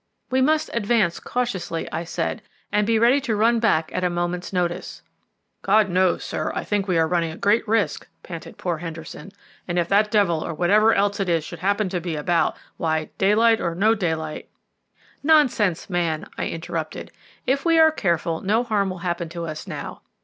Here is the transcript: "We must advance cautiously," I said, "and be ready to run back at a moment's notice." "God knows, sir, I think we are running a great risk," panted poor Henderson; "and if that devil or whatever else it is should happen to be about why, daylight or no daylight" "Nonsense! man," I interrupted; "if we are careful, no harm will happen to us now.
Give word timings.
"We 0.31 0.41
must 0.41 0.71
advance 0.73 1.19
cautiously," 1.19 1.87
I 1.91 2.05
said, 2.05 2.41
"and 2.71 2.87
be 2.87 2.97
ready 2.97 3.21
to 3.21 3.35
run 3.35 3.59
back 3.59 3.91
at 3.93 4.03
a 4.03 4.09
moment's 4.09 4.51
notice." 4.51 5.03
"God 5.61 5.89
knows, 5.91 6.23
sir, 6.23 6.51
I 6.55 6.63
think 6.63 6.87
we 6.87 6.97
are 6.97 7.07
running 7.07 7.31
a 7.31 7.37
great 7.37 7.67
risk," 7.67 8.07
panted 8.23 8.57
poor 8.57 8.79
Henderson; 8.79 9.31
"and 9.67 9.77
if 9.77 9.87
that 9.89 10.09
devil 10.09 10.43
or 10.43 10.55
whatever 10.55 10.91
else 10.95 11.19
it 11.19 11.29
is 11.29 11.43
should 11.43 11.59
happen 11.59 11.87
to 11.89 12.01
be 12.01 12.15
about 12.15 12.57
why, 12.77 13.11
daylight 13.19 13.61
or 13.61 13.75
no 13.75 13.93
daylight" 13.93 14.49
"Nonsense! 15.21 15.87
man," 15.87 16.27
I 16.35 16.47
interrupted; 16.47 17.11
"if 17.45 17.63
we 17.63 17.77
are 17.77 17.91
careful, 17.91 18.41
no 18.41 18.63
harm 18.63 18.89
will 18.89 18.97
happen 19.05 19.29
to 19.29 19.45
us 19.45 19.67
now. 19.67 20.01